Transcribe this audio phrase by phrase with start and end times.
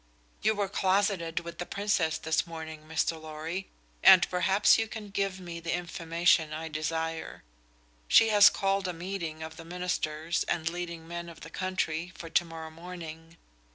[0.41, 3.21] "You were closeted with the Princess this morning, Mr.
[3.21, 3.69] Lorry,
[4.01, 7.43] and perhaps you can give me the information I desire.
[8.07, 12.31] She has called a meeting of the ministers and leading men of the country for
[12.31, 13.37] to morrow morning.